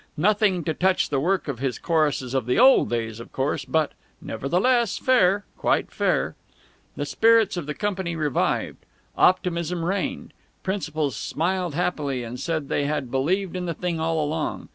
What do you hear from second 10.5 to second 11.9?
Principals smiled